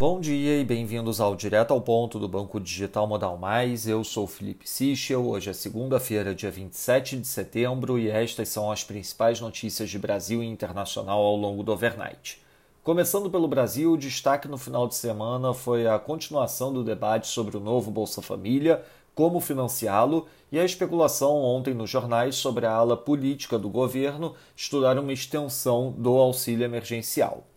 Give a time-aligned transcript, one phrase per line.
[0.00, 3.86] Bom dia e bem-vindos ao Direto ao Ponto do Banco Digital Modal Mais.
[3.86, 5.26] Eu sou Felipe Sichel.
[5.26, 10.42] Hoje é segunda-feira, dia 27 de setembro, e estas são as principais notícias de Brasil
[10.42, 12.40] e internacional ao longo do overnight.
[12.82, 17.58] Começando pelo Brasil, o destaque no final de semana foi a continuação do debate sobre
[17.58, 18.82] o novo Bolsa Família,
[19.14, 24.98] como financiá-lo e a especulação ontem nos jornais sobre a ala política do governo estudar
[24.98, 27.49] uma extensão do auxílio emergencial.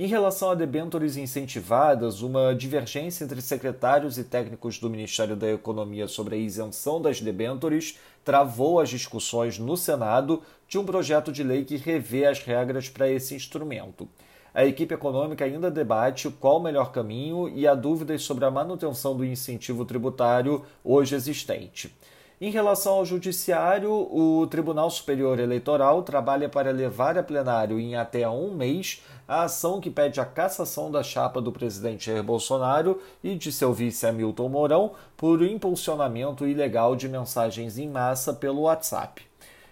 [0.00, 6.06] Em relação a debêntures incentivadas, uma divergência entre secretários e técnicos do Ministério da Economia
[6.06, 11.64] sobre a isenção das debêntures travou as discussões no Senado de um projeto de lei
[11.64, 14.08] que revê as regras para esse instrumento.
[14.54, 19.16] A equipe econômica ainda debate qual o melhor caminho e há dúvidas sobre a manutenção
[19.16, 21.92] do incentivo tributário hoje existente.
[22.40, 28.28] Em relação ao Judiciário, o Tribunal Superior Eleitoral trabalha para levar a plenário em até
[28.28, 33.34] um mês a ação que pede a cassação da chapa do presidente Jair Bolsonaro e
[33.34, 39.26] de seu vice Hamilton Mourão por impulsionamento ilegal de mensagens em massa pelo WhatsApp.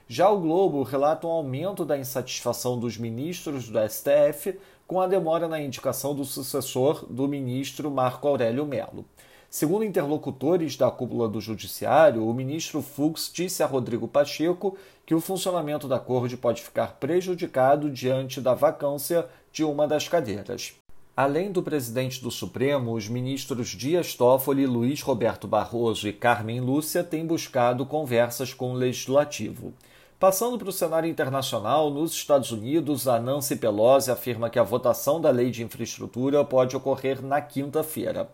[0.08, 5.46] Já o Globo relata um aumento da insatisfação dos ministros do STF com a demora
[5.46, 9.04] na indicação do sucessor do ministro Marco Aurélio Melo.
[9.48, 15.20] Segundo interlocutores da cúpula do Judiciário, o ministro Fux disse a Rodrigo Pacheco que o
[15.20, 20.74] funcionamento da Corte pode ficar prejudicado diante da vacância de uma das cadeiras.
[21.16, 27.02] Além do presidente do Supremo, os ministros Dias Toffoli, Luiz Roberto Barroso e Carmen Lúcia
[27.02, 29.72] têm buscado conversas com o legislativo.
[30.18, 35.20] Passando para o cenário internacional, nos Estados Unidos, a Nancy Pelosi afirma que a votação
[35.20, 38.28] da lei de infraestrutura pode ocorrer na quinta-feira.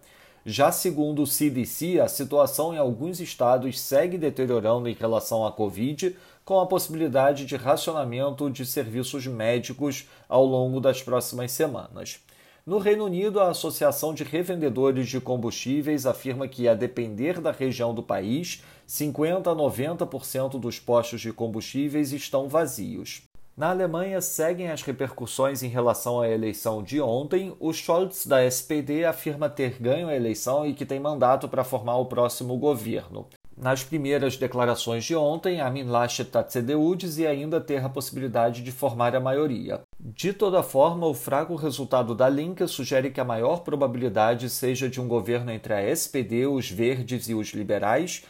[0.44, 6.16] Já segundo o CDC, a situação em alguns estados segue deteriorando em relação à Covid,
[6.44, 12.18] com a possibilidade de racionamento de serviços médicos ao longo das próximas semanas.
[12.66, 17.94] No Reino Unido, a Associação de Revendedores de Combustíveis afirma que, a depender da região
[17.94, 23.22] do país, 50 a 90% dos postos de combustíveis estão vazios.
[23.54, 27.54] Na Alemanha, seguem as repercussões em relação à eleição de ontem.
[27.60, 31.98] O Scholz, da SPD, afirma ter ganho a eleição e que tem mandato para formar
[31.98, 33.26] o próximo governo.
[33.54, 38.72] Nas primeiras declarações de ontem, Armin Laschet da CDU dizia ainda ter a possibilidade de
[38.72, 39.82] formar a maioria.
[40.00, 45.00] De toda forma, o fraco resultado da Linke sugere que a maior probabilidade seja de
[45.00, 48.24] um governo entre a SPD, os Verdes e os Liberais,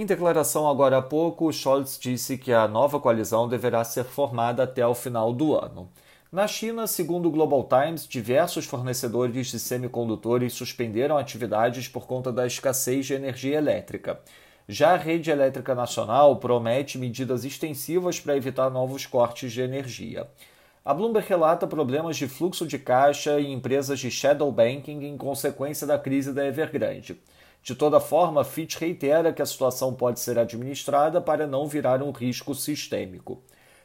[0.00, 4.84] em declaração agora há pouco, Scholz disse que a nova coalizão deverá ser formada até
[4.84, 5.88] o final do ano.
[6.32, 12.44] Na China, segundo o Global Times, diversos fornecedores de semicondutores suspenderam atividades por conta da
[12.44, 14.20] escassez de energia elétrica.
[14.68, 20.26] Já a rede elétrica nacional promete medidas extensivas para evitar novos cortes de energia.
[20.84, 25.86] A Bloomberg relata problemas de fluxo de caixa em empresas de shadow banking em consequência
[25.86, 27.16] da crise da Evergrande.
[27.64, 32.10] De toda forma, Fitch reitera que a situação pode ser administrada para não virar um
[32.10, 33.42] risco sistêmico.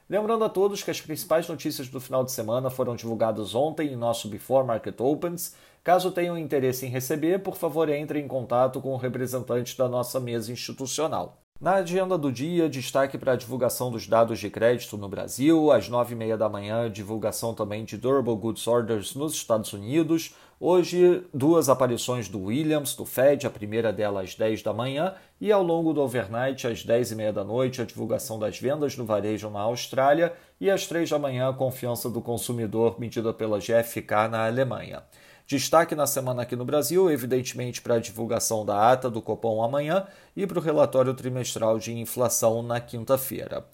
[0.10, 3.96] Lembrando a todos que as principais notícias do final de semana foram divulgadas ontem em
[3.96, 5.56] nosso Before Market Opens.
[5.82, 10.20] Caso tenham interesse em receber, por favor entre em contato com o representante da nossa
[10.20, 11.42] mesa institucional.
[11.60, 15.90] Na agenda do dia, destaque para a divulgação dos dados de crédito no Brasil, às
[15.90, 20.34] nove e meia da manhã, divulgação também de Durable Goods Orders nos Estados Unidos.
[20.58, 25.52] Hoje, duas aparições do Williams, do Fed, a primeira dela às 10 da manhã, e
[25.52, 29.04] ao longo do overnight, às 10 e meia da noite, a divulgação das vendas no
[29.04, 30.32] varejo na Austrália,
[30.62, 35.04] e às 3 da manhã, a confiança do consumidor medida pela GFK na Alemanha.
[35.50, 40.06] Destaque na semana aqui no Brasil, evidentemente, para a divulgação da ata do Copom amanhã
[40.36, 43.66] e para o relatório trimestral de inflação na quinta-feira.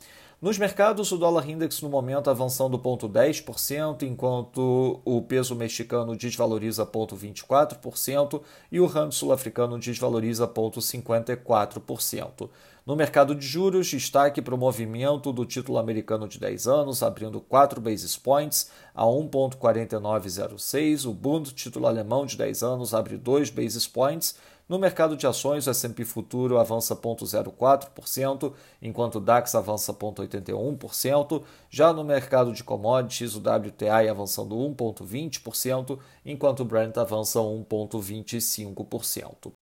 [0.41, 8.41] Nos mercados, o dólar index no momento avançando 0,10%, enquanto o peso mexicano desvaloriza 0,24%
[8.71, 12.49] e o rand sul-africano desvaloriza 0,54%.
[12.85, 17.41] No mercado de juros, destaque para o movimento do título americano de 10 anos, abrindo
[17.41, 21.09] 4 basis points a 1,4906.
[21.09, 24.35] O Bund, título alemão de 10 anos, abre 2 basis points.
[24.69, 31.41] No mercado de ações, o S&P Futuro avança 0,04%, enquanto o DAX avança 0,81%.
[31.71, 39.64] Já no mercado de commodities, o WTI avançando 1,20%, enquanto o Brent avança 1,25%.